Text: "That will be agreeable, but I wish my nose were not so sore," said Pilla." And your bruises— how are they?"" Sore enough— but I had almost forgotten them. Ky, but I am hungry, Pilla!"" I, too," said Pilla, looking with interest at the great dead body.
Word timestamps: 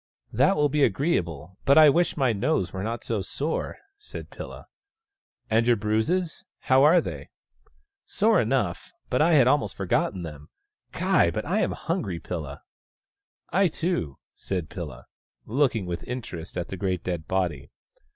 "That 0.41 0.55
will 0.55 0.67
be 0.67 0.83
agreeable, 0.83 1.59
but 1.63 1.77
I 1.77 1.87
wish 1.89 2.17
my 2.17 2.33
nose 2.33 2.73
were 2.73 2.81
not 2.81 3.03
so 3.03 3.21
sore," 3.21 3.77
said 3.99 4.31
Pilla." 4.31 4.65
And 5.51 5.67
your 5.67 5.75
bruises— 5.75 6.43
how 6.61 6.81
are 6.83 6.99
they?"" 7.01 7.29
Sore 8.17 8.41
enough— 8.41 8.91
but 9.11 9.21
I 9.21 9.33
had 9.33 9.45
almost 9.47 9.75
forgotten 9.75 10.23
them. 10.23 10.49
Ky, 10.91 11.29
but 11.29 11.45
I 11.45 11.59
am 11.59 11.73
hungry, 11.73 12.17
Pilla!"" 12.19 12.63
I, 13.51 13.67
too," 13.67 14.17
said 14.33 14.69
Pilla, 14.71 15.05
looking 15.45 15.85
with 15.85 16.03
interest 16.05 16.57
at 16.57 16.69
the 16.69 16.77
great 16.77 17.03
dead 17.03 17.27
body. 17.27 17.69